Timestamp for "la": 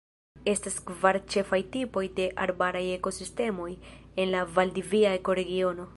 4.37-4.43